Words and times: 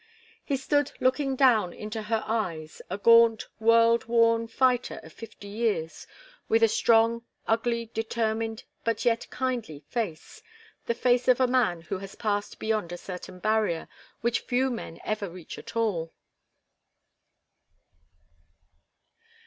He 0.43 0.57
stood 0.57 0.91
looking 0.99 1.35
down 1.35 1.73
into 1.73 2.01
her 2.01 2.23
eyes, 2.25 2.81
a 2.89 2.97
gaunt, 2.97 3.45
world 3.59 4.05
worn 4.05 4.47
fighter 4.47 4.99
of 5.03 5.13
fifty 5.13 5.47
years, 5.47 6.07
with 6.49 6.63
a 6.63 6.67
strong, 6.67 7.23
ugly, 7.47 7.91
determined 7.93 8.63
but 8.83 9.05
yet 9.05 9.29
kindly 9.29 9.81
face 9.89 10.41
the 10.87 10.95
face 10.95 11.27
of 11.27 11.39
a 11.39 11.45
man 11.45 11.81
who 11.81 11.99
has 11.99 12.15
passed 12.15 12.57
beyond 12.57 12.91
a 12.91 12.97
certain 12.97 13.37
barrier 13.37 13.87
which 14.21 14.39
few 14.39 14.71
men 14.71 14.99
ever 15.05 15.29
reach 15.29 15.59
at 15.59 15.75
all. 15.75 16.15